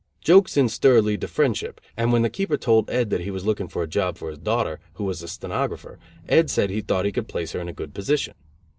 Jokes 0.19 0.57
in 0.57 0.67
stir 0.67 0.99
lead 0.99 1.21
to 1.21 1.27
friendship, 1.27 1.79
and 1.95 2.11
when 2.11 2.23
the 2.23 2.29
keeper 2.31 2.57
told 2.57 2.89
Ed 2.89 3.11
that 3.11 3.21
he 3.21 3.29
was 3.29 3.45
looking 3.45 3.67
for 3.67 3.83
a 3.83 3.87
job 3.87 4.17
for 4.17 4.29
his 4.31 4.39
daughter, 4.39 4.79
who 4.93 5.03
was 5.03 5.21
a 5.21 5.27
stenographer, 5.27 5.99
Ed 6.27 6.49
said 6.49 6.71
he 6.71 6.81
thought 6.81 7.05
he 7.05 7.11
could 7.11 7.27
place 7.27 7.51
her 7.51 7.59
in 7.59 7.69
a 7.69 7.73
good 7.73 7.93
position. 7.93 8.33